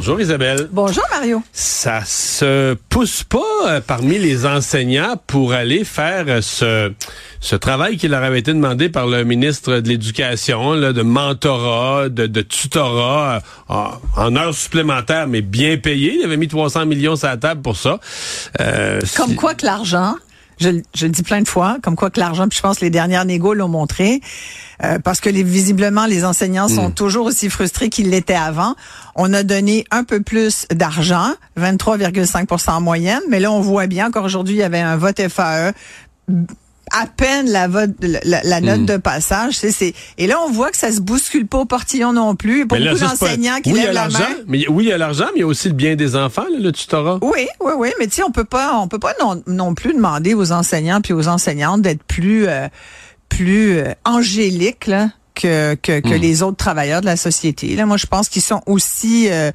[0.00, 0.66] Bonjour Isabelle.
[0.72, 1.42] Bonjour Mario.
[1.52, 6.90] Ça se pousse pas euh, parmi les enseignants pour aller faire euh, ce,
[7.40, 12.26] ce travail qui leur avait été demandé par le ministre de l'Éducation, de mentorat, de,
[12.26, 13.74] de tutorat euh,
[14.16, 16.14] en, heures supplémentaires, mais bien payé.
[16.18, 18.00] Il avait mis 300 millions sur la table pour ça.
[19.18, 20.14] Comme quoi que l'argent
[20.60, 22.84] je, je, le dis plein de fois, comme quoi que l'argent, puis je pense que
[22.84, 24.20] les dernières négos l'ont montré,
[24.84, 26.94] euh, parce que les, visiblement les enseignants sont hmm.
[26.94, 28.74] toujours aussi frustrés qu'ils l'étaient avant.
[29.16, 34.06] On a donné un peu plus d'argent, 23,5% en moyenne, mais là on voit bien
[34.06, 35.72] encore aujourd'hui il y avait un vote FAE
[36.90, 38.86] à peine la, vote, la, note hmm.
[38.86, 39.54] de passage.
[39.54, 42.66] C'est, et là, on voit que ça se bouscule pas au portillon non plus.
[42.66, 44.28] Pour beaucoup d'enseignants qui lèvent la main.
[44.46, 46.44] Mais, oui, il y a l'argent, mais il y a aussi le bien des enfants,
[46.50, 47.18] le tutorat.
[47.22, 47.88] Oui, oui, oui.
[47.98, 51.00] Mais tu sais, on peut pas, on peut pas non, non, plus demander aux enseignants
[51.00, 52.68] puis aux enseignantes d'être plus, euh,
[53.28, 55.08] plus euh, angéliques, là
[55.40, 56.20] que, que, que hmm.
[56.20, 57.74] les autres travailleurs de la société.
[57.74, 59.50] Là, moi, je pense qu'ils sont aussi euh,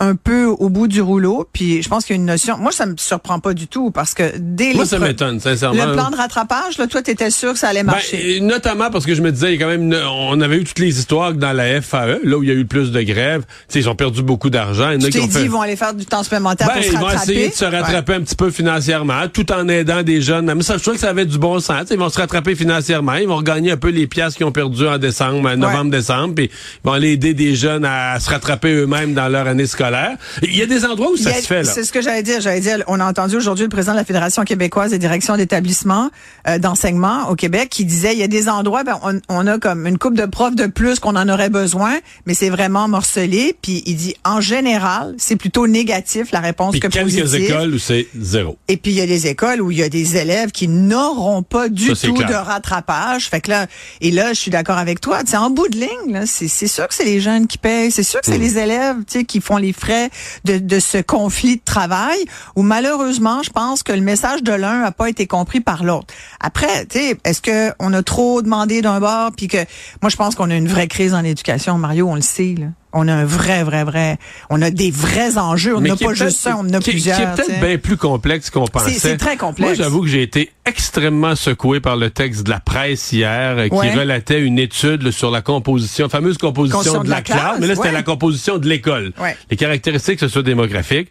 [0.00, 1.48] un peu au bout du rouleau.
[1.52, 2.56] Puis je pense qu'il y a une notion.
[2.58, 5.86] Moi, ça me surprend pas du tout parce que dès moi, ça m'étonne sincèrement.
[5.86, 8.40] Le plan de rattrapage, là, toi, t'étais sûr que ça allait ben, marcher.
[8.40, 10.78] notamment parce que je me disais, il y a quand même, on avait eu toutes
[10.78, 13.44] les histoires dans la FAE, là où il y a eu le plus de grèves.
[13.68, 14.92] sais, ils ont perdu beaucoup d'argent.
[14.98, 17.12] Tu t'es dit, ils vont aller faire du temps supplémentaire ben, pour se rattraper.
[17.12, 20.52] Ils vont essayer de se rattraper un petit peu financièrement, tout en aidant des jeunes.
[20.52, 21.86] Mais ça, je trouve que ça avait du bon sens.
[21.90, 23.14] ils vont se rattraper financièrement.
[23.14, 26.34] Ils vont regagner un peu les pièces qu'ils ont perdues en décembre, novembre, décembre.
[26.34, 30.16] Puis ils vont aller aider des jeunes à se rattraper eux-mêmes dans leur année scolaire.
[30.42, 31.64] Il y a des endroits où ça se fait.
[31.64, 32.40] C'est ce que j'allais dire.
[32.40, 36.10] J'allais dire, on a entendu aujourd'hui le président de la Fédération québécoise des directions d'établissements
[36.46, 39.58] euh, d'enseignement au Québec qui disait, il y a des endroits, ben, on, on, a
[39.58, 43.54] comme une coupe de profs de plus qu'on en aurait besoin, mais c'est vraiment morcelé.
[43.60, 47.78] Puis il dit, en général, c'est plutôt négatif la réponse puis que quelques écoles où
[47.78, 48.58] c'est zéro.
[48.68, 51.42] Et puis il y a des écoles où il y a des élèves qui n'auront
[51.42, 53.28] pas du tout de rattrapage.
[53.28, 53.66] Fait que là,
[54.00, 55.17] et là, je suis d'accord avec toi.
[55.26, 57.90] C'est en bout de ligne, c'est sûr que c'est les jeunes qui payent.
[57.90, 58.42] C'est sûr que c'est hmm.
[58.42, 60.10] les élèves, tu sais, qui font les frais
[60.44, 62.18] de de, ce conflit de travail
[62.56, 66.14] où malheureusement, je pense que le message de l'un n'a pas été compris par l'autre.
[66.40, 69.58] Après, tu sais, est-ce que on a trop demandé d'un bord puis que
[70.02, 72.66] moi je pense qu'on a une vraie crise en éducation, Mario, on le sait là.
[72.92, 74.18] On a un vrai, vrai, vrai.
[74.48, 75.76] On a des vrais enjeux.
[75.76, 77.16] On n'a pas juste ça, on en a plusieurs.
[77.16, 78.92] Qui est peut-être bien plus complexe qu'on pensait.
[78.92, 79.60] C'est très complexe.
[79.60, 83.68] Moi, j'avoue que j'ai été extrêmement secoué par le texte de la presse hier euh,
[83.68, 87.58] qui relatait une étude sur la composition, fameuse composition de, la, classe.
[87.60, 89.12] Mais là, c'était la composition de l'école.
[89.50, 91.10] Les caractéristiques socio-démographiques.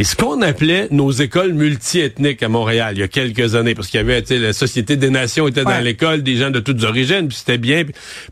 [0.00, 3.88] Et ce qu'on appelait nos écoles multiethniques à Montréal il y a quelques années, parce
[3.88, 7.26] qu'il y avait, la Société des Nations était dans l'école, des gens de toutes origines,
[7.26, 7.82] puis c'était bien.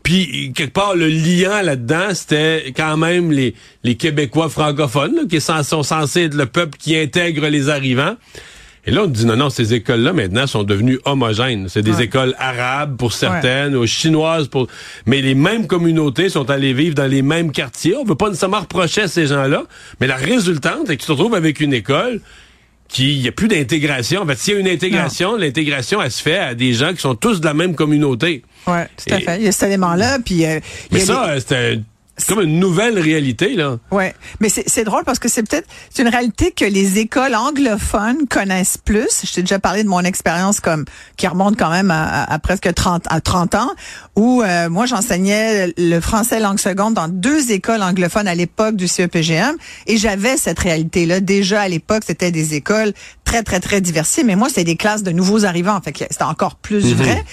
[0.01, 5.83] Puis, quelque part, le liant là-dedans, c'était quand même les, les Québécois francophones, qui sont
[5.83, 8.15] censés être le peuple qui intègre les arrivants.
[8.87, 11.67] Et là, on dit non, non, ces écoles-là, maintenant, sont devenues homogènes.
[11.67, 14.67] C'est des écoles arabes pour certaines, ou chinoises pour...
[15.05, 17.97] Mais les mêmes communautés sont allées vivre dans les mêmes quartiers.
[17.97, 19.63] On veut pas nécessairement reprocher à ces gens-là.
[19.99, 22.21] Mais la résultante est que tu te retrouves avec une école
[22.87, 24.21] qui il y a plus d'intégration.
[24.21, 27.01] En fait, s'il y a une intégration, l'intégration elle se fait à des gens qui
[27.01, 28.43] sont tous de la même communauté.
[28.67, 29.37] Oui, tout à fait.
[29.39, 30.45] Il y a cet élément-là, puis.
[30.45, 30.61] Euh,
[30.91, 31.81] mais ça, c'était
[32.17, 33.77] c'est comme une nouvelle réalité, là.
[33.91, 38.27] Ouais, mais c'est drôle parce que c'est peut-être c'est une réalité que les écoles anglophones
[38.27, 39.21] connaissent plus.
[39.23, 40.85] Je t'ai déjà parlé de mon expérience comme
[41.15, 43.71] qui remonte quand même à, presque 30 à 30 ans
[44.15, 48.87] où euh, moi j'enseignais le français langue seconde dans deux écoles anglophones à l'époque du
[48.87, 49.55] CEPGM
[49.85, 52.93] et j'avais cette réalité là déjà à l'époque, c'était des écoles
[53.25, 56.23] très très très diversifiées, mais moi c'était des classes de nouveaux arrivants, fait que c'était
[56.23, 56.93] encore plus mhm.
[56.93, 57.23] vrai.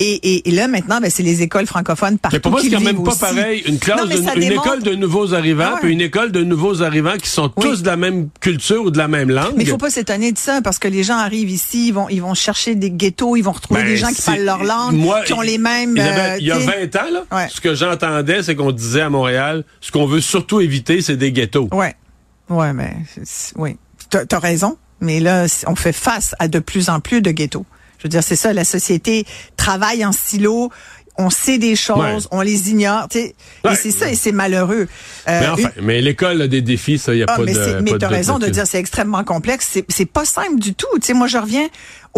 [0.00, 2.36] Et, et, là, maintenant, ben, c'est les écoles francophones partout.
[2.36, 3.62] Mais pour moi, c'est quand même pas pareil.
[3.66, 4.00] Une classe,
[4.36, 7.82] une, école de nouveaux arrivants, ah puis une école de nouveaux arrivants qui sont tous
[7.82, 9.54] de la même culture ou de la même langue.
[9.56, 12.08] Mais il faut pas s'étonner de ça, parce que les gens arrivent ici, ils vont,
[12.08, 14.96] ils vont chercher des ghettos, ils vont retrouver ben, des gens qui parlent leur langue,
[15.26, 15.96] qui ont les mêmes.
[15.98, 19.64] Euh, il y a 20 ans, là, ce que j'entendais, c'est qu'on disait à Montréal,
[19.80, 21.68] ce qu'on veut surtout éviter, c'est des ghettos.
[21.72, 21.94] Ouais.
[22.48, 22.96] Ouais, mais
[23.56, 23.76] oui.
[24.10, 24.78] T'as as raison.
[25.00, 27.66] Mais là, on fait face à de plus en plus de ghettos.
[27.98, 29.24] Je veux dire, c'est ça, la société
[29.56, 30.70] travaille en silo.
[31.20, 33.08] On sait des choses, on les ignore.
[33.16, 33.34] Et
[33.74, 34.86] c'est ça, et c'est malheureux.
[35.28, 37.54] Euh, mais enfin, mais l'école a des défis, ça, il y a ah, pas mais
[37.54, 37.80] de.
[37.80, 39.80] Mais tu as raison de dire, c'est extrêmement complexe.
[39.88, 40.86] C'est pas simple du tout.
[41.02, 41.66] Sais, moi, je reviens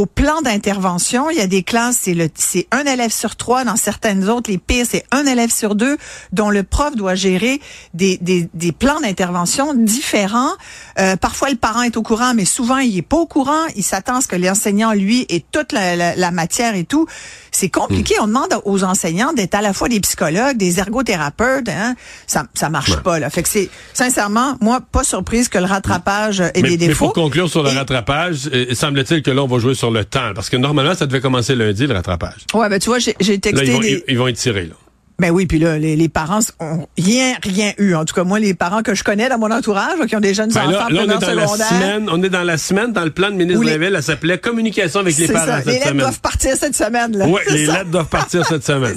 [0.01, 3.65] au plan d'intervention, il y a des classes, c'est le, c'est un élève sur trois.
[3.65, 5.99] Dans certaines autres, les pires, c'est un élève sur deux,
[6.33, 7.61] dont le prof doit gérer
[7.93, 10.53] des, des, des plans d'intervention différents.
[10.99, 13.67] Euh, parfois, le parent est au courant, mais souvent, il est pas au courant.
[13.77, 17.07] Il s'attend à ce que l'enseignant, lui, ait toute la, la, matière et tout.
[17.51, 18.15] C'est compliqué.
[18.19, 18.23] Hmm.
[18.23, 21.69] On demande aux enseignants d'être à la fois des psychologues, des ergothérapeutes.
[21.69, 21.95] Hein?
[22.27, 23.19] Ça, ça marche pas.
[23.19, 23.29] Là.
[23.29, 26.89] Fait que c'est sincèrement, moi, pas surprise que le rattrapage ait des défauts.
[26.89, 30.05] Mais pour conclure sur le rattrapage, euh, semble-t-il que là, on va jouer sur le
[30.05, 30.33] temps.
[30.35, 32.47] Parce que normalement, ça devait commencer lundi, le rattrapage.
[32.55, 33.53] Ouais, ben tu vois, j'ai texté...
[33.53, 34.75] Là, ils, vont, ils, vont être tirés, là.
[35.21, 37.95] Ben oui, puis là, les, les, parents ont rien, rien eu.
[37.95, 40.33] En tout cas, moi, les parents que je connais dans mon entourage, qui ont des
[40.33, 42.93] jeunes ben enfants là, là, on est dans La semaine, on est dans la semaine,
[42.95, 45.57] dans le plan de ministre de la Ville, elle s'appelait Communication avec les parents ça.
[45.59, 47.19] cette les lettres doivent partir cette semaine.
[47.19, 47.27] Là.
[47.27, 48.97] Oui, les lettres doivent partir cette semaine.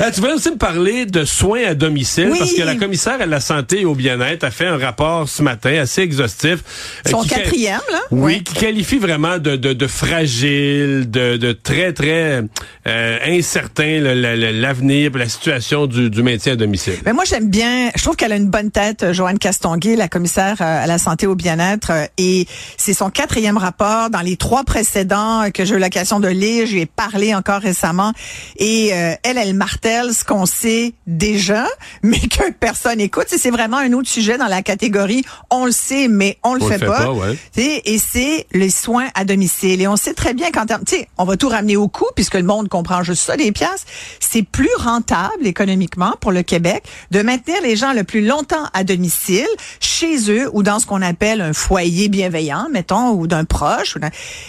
[0.00, 3.26] Euh, tu voulais aussi me parler de soins à domicile, parce que la commissaire à
[3.26, 6.60] la santé et au bien-être a fait un rapport ce matin assez exhaustif.
[7.06, 8.00] Euh, Son quatrième, là?
[8.10, 12.42] Oui, qui qualifie vraiment de, de, de fragile, de, de très, très
[12.86, 15.57] euh, incertain l'avenir, la situation
[15.88, 16.94] du, du maintien à domicile.
[17.04, 20.08] Mais moi, j'aime bien, je trouve qu'elle a une bonne tête, euh, Joanne Castonguay, la
[20.08, 21.90] commissaire euh, à la santé au bien-être.
[21.90, 22.46] Euh, et
[22.76, 24.10] c'est son quatrième rapport.
[24.10, 28.12] Dans les trois précédents que j'ai eu l'occasion de lire, j'y ai parlé encore récemment.
[28.56, 31.66] Et elle, elle martèle ce qu'on sait déjà,
[32.02, 33.26] mais que personne écoute.
[33.28, 36.78] C'est vraiment un autre sujet dans la catégorie on le sait, mais on le fait,
[36.84, 37.08] pas.
[37.56, 39.80] Et c'est les soins à domicile.
[39.80, 40.66] Et on sait très bien quand
[41.16, 43.84] on va tout ramener au coût, puisque le monde comprend juste ça, les pièces.
[44.20, 48.84] C'est plus rentable économiquement pour le Québec de maintenir les gens le plus longtemps à
[48.84, 49.46] domicile,
[49.80, 53.96] chez eux ou dans ce qu'on appelle un foyer bienveillant, mettons, ou d'un proche.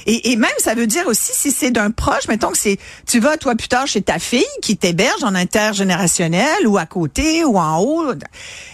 [0.06, 3.20] et, et, même, ça veut dire aussi, si c'est d'un proche, mettons que c'est, tu
[3.20, 7.58] vas toi plus tard chez ta fille qui t'héberge en intergénérationnel ou à côté ou
[7.58, 8.14] en haut,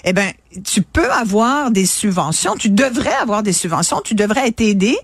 [0.03, 0.31] eh ben
[0.63, 4.97] tu peux avoir des subventions, tu devrais avoir des subventions, tu devrais être aidé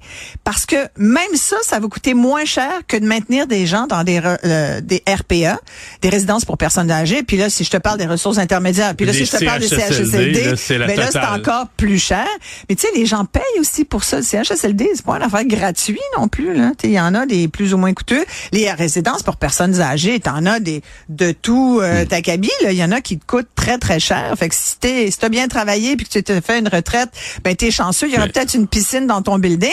[0.43, 4.03] parce que même ça, ça va coûter moins cher que de maintenir des gens dans
[4.03, 5.59] des euh, des RPA,
[6.01, 7.23] des résidences pour personnes âgées.
[7.23, 9.59] Puis là, si je te parle des ressources intermédiaires, puis là, si je te parle
[9.59, 12.27] des CHSLD, ben là, c'est encore plus cher.
[12.69, 14.17] Mais tu sais, les gens payent aussi pour ça.
[14.17, 16.55] Le CHSLD, c'est pas une affaire gratuite non plus.
[16.55, 18.23] Là, il y en a des plus ou moins coûteux.
[18.51, 22.07] Les résidences pour personnes âgées, t'en as des de tout euh, hmm.
[22.07, 22.49] ta cabine.
[22.63, 24.33] Il y en a qui te coûtent très très cher.
[24.37, 27.09] Fait que si t'es si t'as bien travaillé puis que tu te fait une retraite,
[27.43, 28.07] ben t'es chanceux.
[28.07, 29.71] Il y aura peut-être une piscine dans ton building.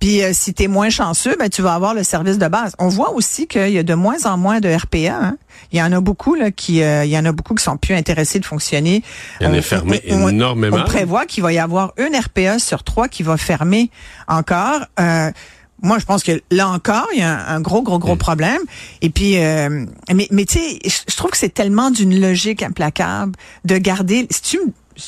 [0.00, 2.74] Puis euh, si tu es moins chanceux, ben tu vas avoir le service de base.
[2.78, 5.16] On voit aussi qu'il y a de moins en moins de RPA.
[5.20, 5.36] Hein.
[5.72, 7.76] Il y en a beaucoup là qui, euh, il y en a beaucoup qui sont
[7.76, 9.02] plus intéressés de fonctionner.
[9.40, 10.78] Il y en a fermé énormément.
[10.80, 13.90] On prévoit qu'il va y avoir une RPA sur trois qui va fermer
[14.28, 14.80] encore.
[15.00, 15.30] Euh,
[15.82, 18.18] moi, je pense que là encore, il y a un, gros, gros, gros mm.
[18.18, 18.60] problème.
[19.00, 23.32] Et puis, euh, mais, mais tu sais, je trouve que c'est tellement d'une logique implacable
[23.64, 24.26] de garder.
[24.30, 24.58] Si tu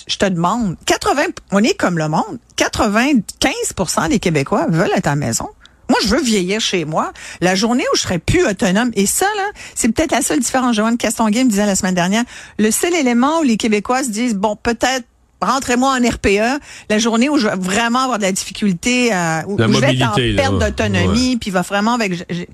[0.07, 1.23] je te demande, 80,
[1.53, 2.39] on est comme le monde.
[2.57, 5.49] 95% des Québécois veulent être à la maison.
[5.89, 7.13] Moi, je veux vieillir chez moi.
[7.41, 10.77] La journée où je serai plus autonome, et ça, là, c'est peut-être la seule différence.
[10.77, 12.23] Joanne Castonguay me disait la semaine dernière,
[12.59, 15.05] le seul élément où les Québécois se disent, bon, peut-être
[15.43, 19.59] rentrez-moi en RPA, la journée où je vais vraiment avoir de la difficulté, à, où,
[19.59, 22.27] je vais être en perte d'autonomie, puis va vraiment avec...
[22.29, 22.47] Tu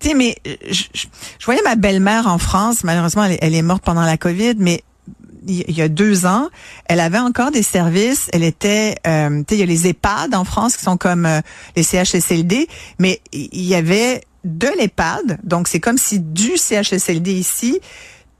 [0.00, 0.36] sais, mais
[0.70, 0.84] je,
[1.44, 4.82] voyais ma belle-mère en France, malheureusement, elle, est morte pendant la COVID, mais
[5.46, 6.48] il y a deux ans,
[6.86, 8.28] elle avait encore des services.
[8.32, 11.26] Elle était, euh, tu sais, il y a les EHPAD en France qui sont comme
[11.26, 11.40] euh,
[11.76, 17.80] les CHSLD, mais il y avait de l'EHPAD, donc c'est comme si du CHSLD ici,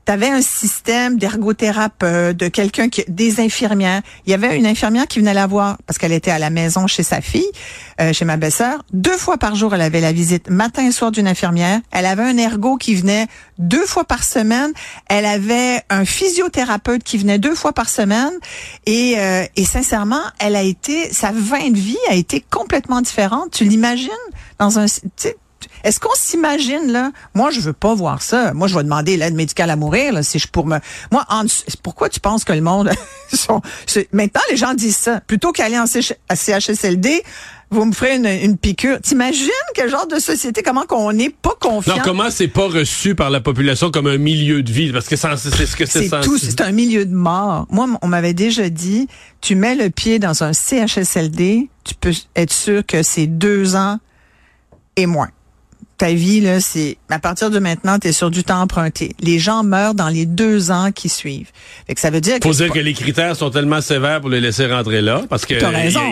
[0.05, 4.03] tu avais un système d'ergothérapeute, de quelqu'un qui, des infirmières.
[4.27, 6.87] Il y avait une infirmière qui venait la voir parce qu'elle était à la maison
[6.87, 7.47] chez sa fille,
[8.01, 8.85] euh, chez ma belle-sœur.
[8.93, 11.81] Deux fois par jour, elle avait la visite matin et soir d'une infirmière.
[11.91, 13.27] Elle avait un ergo qui venait
[13.59, 14.73] deux fois par semaine.
[15.09, 18.33] Elle avait un physiothérapeute qui venait deux fois par semaine.
[18.87, 23.53] Et, euh, et sincèrement, elle a été, sa fin de vie a été complètement différente.
[23.53, 24.11] Tu l'imagines
[24.59, 24.87] dans un,
[25.83, 27.13] est-ce qu'on s'imagine là?
[27.35, 28.53] Moi, je veux pas voir ça.
[28.55, 30.79] Moi, je vais demander l'aide médicale à mourir là, si je pour me.
[31.11, 31.45] Moi, en...
[31.83, 32.91] pourquoi tu penses que le monde
[33.33, 33.61] sont...
[34.13, 37.23] Maintenant, les gens disent ça plutôt qu'aller en CHSLD
[37.75, 39.01] vous me ferez une, une piqûre.
[39.01, 41.97] T'imagines quel genre de société, comment qu'on n'est pas confiant?
[41.97, 44.93] Non, comment c'est pas reçu par la population comme un milieu de vie?
[44.93, 47.67] Parce que c'est ce que c'est C'est tout, c'est un milieu de mort.
[47.71, 49.09] Moi, on m'avait déjà dit,
[49.41, 53.99] tu mets le pied dans un CHSLD, tu peux être sûr que c'est deux ans
[54.97, 55.31] et moins
[55.97, 59.13] ta vie, là, c'est à partir de maintenant, tu es sur du temps emprunté.
[59.21, 61.51] Les gens meurent dans les deux ans qui suivent.
[61.87, 64.41] Fait que ça veut dire Faut dire que les critères sont tellement sévères pour les
[64.41, 65.61] laisser rentrer là, parce qu'il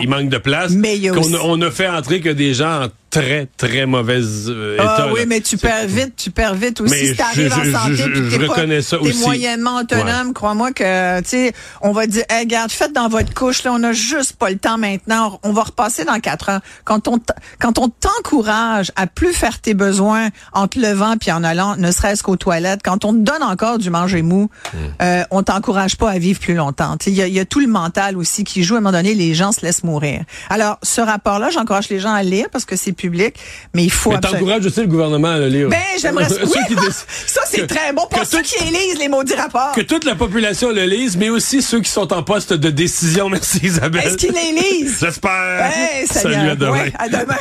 [0.07, 4.77] manque de place, qu'on on a fait entrer que des gens très, très mauvaise euh,
[4.79, 5.13] ah état.
[5.13, 7.95] oui, mais tu perds vite, tu perds vite aussi mais si t'arrives en santé.
[7.95, 9.19] Je, je, reconnais pas, ça aussi.
[9.19, 10.33] moyennement autonome.
[10.33, 13.83] Crois-moi que, tu sais, on va dire, hey, regarde, faites dans votre couche, là, on
[13.83, 15.39] a juste pas le temps maintenant.
[15.43, 16.59] On va repasser dans quatre ans.
[16.85, 17.19] Quand on,
[17.59, 21.91] quand on t'encourage à plus faire tes besoins en te levant puis en allant, ne
[21.91, 24.77] serait-ce qu'aux toilettes, quand on te donne encore du manger mou, mm.
[25.01, 26.97] euh, on t'encourage pas à vivre plus longtemps.
[27.05, 28.75] Il y a, y a tout le mental aussi qui joue.
[28.75, 30.23] À un moment donné, les gens se laissent mourir.
[30.49, 33.35] Alors, ce rapport-là, j'encourage les gens à lire parce que c'est public,
[33.73, 34.11] mais il faut.
[34.11, 35.69] Mais t'encourages aussi le gouvernement à le lire.
[35.69, 36.27] Ben, j'aimerais.
[36.43, 36.75] Oui,
[37.27, 39.73] ça c'est très bon pour ceux qui lisent les maudits rapports.
[39.73, 43.29] Que toute la population le lise, mais aussi ceux qui sont en poste de décision.
[43.33, 44.07] Merci Isabelle.
[44.07, 44.97] Est-ce qu'ils les lisent?
[44.99, 45.71] J'espère.
[45.71, 46.85] Ben, Salut à demain.
[46.97, 47.37] à demain.